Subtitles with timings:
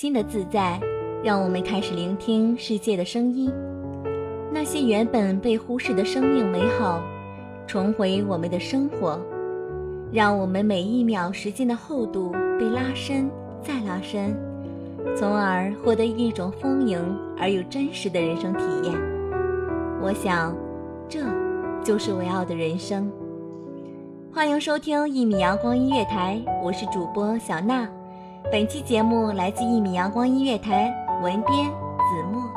[0.00, 0.80] 心的自在，
[1.22, 3.52] 让我们开始聆听世界的声音。
[4.50, 7.02] 那些原本被忽视的生命美好，
[7.66, 9.20] 重回我们的生活，
[10.10, 13.30] 让我们每一秒时间的厚度被拉伸
[13.62, 14.34] 再拉伸，
[15.14, 16.98] 从而获得一种丰盈
[17.38, 18.94] 而又真实的人生体验。
[20.00, 20.56] 我想，
[21.10, 21.20] 这
[21.84, 23.12] 就是我要的人生。
[24.32, 27.86] 欢迎收听一米阳光音乐台，我是主播小娜。
[28.44, 32.49] 本期节目来自一米阳光音乐台，文编子墨。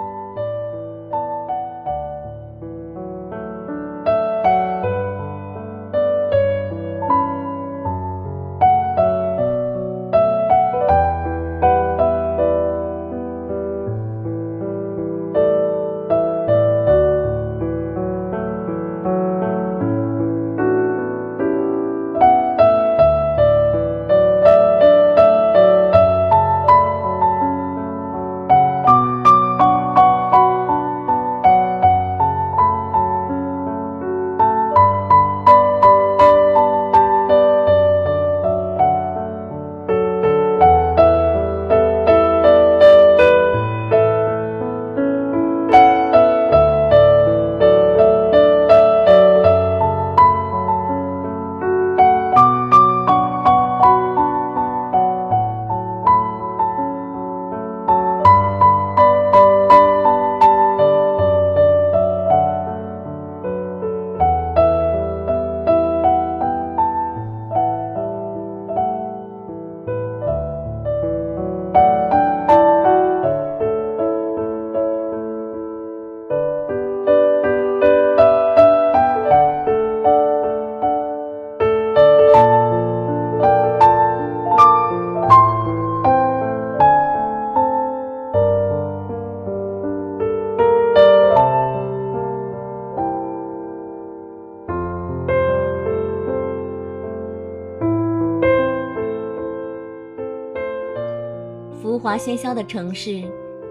[102.03, 103.23] 华喧嚣的城市，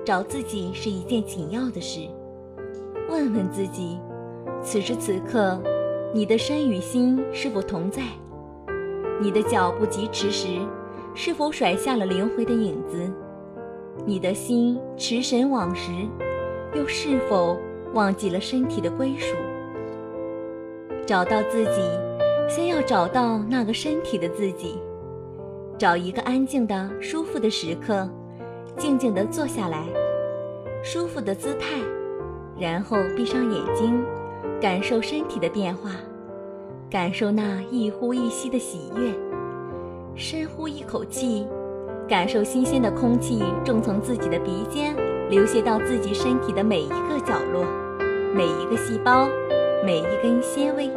[0.07, 2.01] 找自己是一件紧要的事。
[3.11, 3.99] 问问自己，
[4.63, 5.63] 此时此刻，
[6.15, 8.01] 你的身与心是否同在？
[9.21, 10.49] 你的脚步疾驰时，
[11.15, 13.13] 是否甩下了灵魂的影子？
[14.07, 15.93] 你的心驰神往时，
[16.75, 17.59] 又是否
[17.93, 19.37] 忘记了身体的归属？
[21.05, 21.83] 找到自己，
[22.49, 24.79] 先要找到那个身体的自己。
[25.77, 28.09] 找一个安静的、舒服的时刻。
[28.77, 29.85] 静静地坐下来，
[30.83, 31.81] 舒服的姿态，
[32.59, 34.03] 然后闭上眼睛，
[34.61, 35.91] 感受身体的变化，
[36.91, 39.13] 感受那一呼一吸的喜悦。
[40.15, 41.47] 深呼一口气，
[42.09, 44.95] 感受新鲜的空气正从自己的鼻尖
[45.31, 47.65] 流泻到自己身体的每一个角落，
[48.35, 49.29] 每一个细胞，
[49.85, 50.91] 每一根纤维。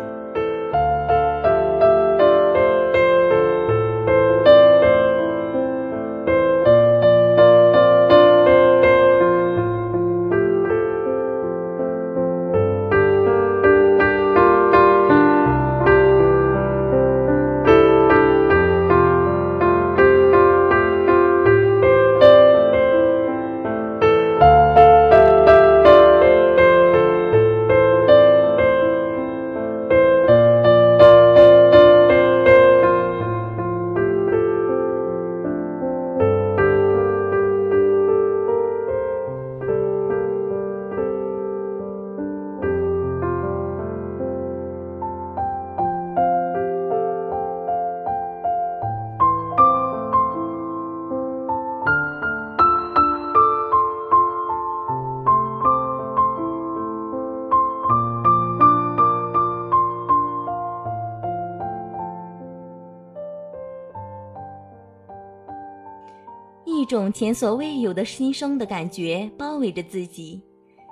[66.85, 70.39] 一种前所未有的新生的感觉包围着自己，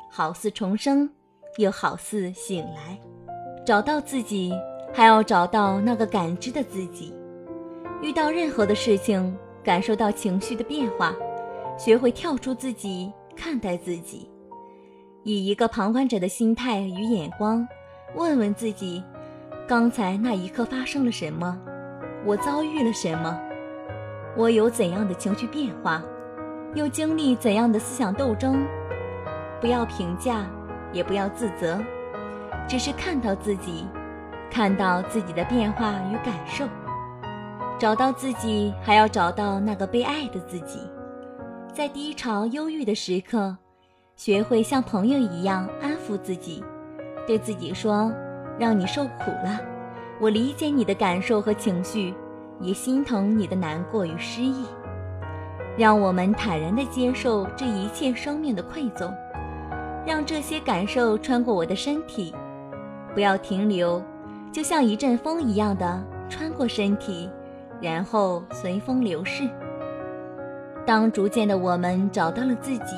[0.09, 1.07] 好似重生，
[1.59, 2.99] 又好似醒来。
[3.63, 4.51] 找到自己，
[4.91, 7.13] 还要找到那个感知的自己。
[8.01, 11.13] 遇到任何的事情，感受到情绪的变化，
[11.77, 14.27] 学会跳出自己，看待自己，
[15.21, 17.67] 以一个旁观者的心态与眼光，
[18.15, 19.03] 问问自己：
[19.67, 21.55] 刚才那一刻发生了什么？
[22.25, 23.39] 我遭遇了什么？
[24.35, 26.01] 我有怎样的情绪变化，
[26.73, 28.65] 又经历怎样的思想斗争？
[29.61, 30.45] 不要评价，
[30.91, 31.79] 也不要自责，
[32.67, 33.85] 只是看到自己，
[34.49, 36.65] 看到自己的变化与感受，
[37.77, 40.79] 找到自己，还要找到那个被爱的自己。
[41.71, 43.55] 在低潮、忧郁的时刻，
[44.15, 46.63] 学会像朋友一样安抚自己，
[47.27, 48.11] 对自己说
[48.59, 49.59] ：“让你受苦了，
[50.19, 52.13] 我理解你的感受和情绪。”
[52.63, 54.65] 也心疼你的难过与失意，
[55.77, 59.13] 让我们坦然地接受这一切生命的馈赠，
[60.07, 62.33] 让这些感受穿过我的身体，
[63.13, 64.01] 不要停留，
[64.49, 67.29] 就像一阵风一样的穿过身体，
[67.81, 69.43] 然后随风流逝。
[70.85, 72.95] 当逐渐的我们找到了自己，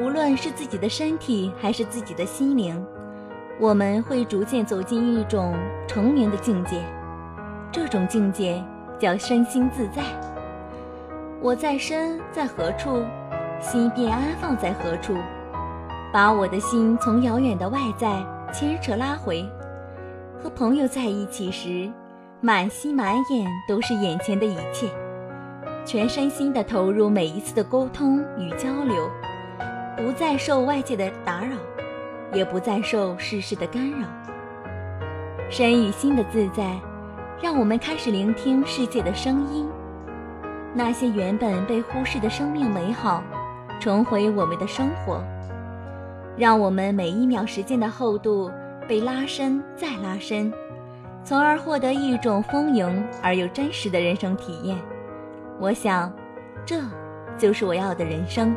[0.00, 2.80] 无论是自己的身体还是自己的心灵，
[3.58, 5.54] 我们会逐渐走进一种
[5.88, 6.80] 成名的境界，
[7.72, 8.62] 这种境界。
[8.98, 10.02] 叫身心自在。
[11.40, 13.04] 我在身在何处，
[13.60, 15.14] 心便安放在何处。
[16.12, 19.44] 把我的心从遥远的外在牵扯拉回。
[20.42, 21.90] 和朋友在一起时，
[22.40, 24.88] 满心满眼都是眼前的一切，
[25.84, 29.10] 全身心的投入每一次的沟通与交流，
[29.96, 31.56] 不再受外界的打扰，
[32.32, 34.06] 也不再受世事的干扰。
[35.50, 36.76] 身与心的自在。
[37.42, 39.68] 让我们开始聆听世界的声音，
[40.74, 43.22] 那些原本被忽视的生命美好，
[43.78, 45.22] 重回我们的生活。
[46.34, 48.50] 让我们每一秒时间的厚度
[48.88, 50.50] 被拉伸再拉伸，
[51.22, 54.78] 从而获得一种丰盈而又真实的人生体验。
[55.60, 56.10] 我想，
[56.64, 56.80] 这
[57.36, 58.56] 就是我要的人生。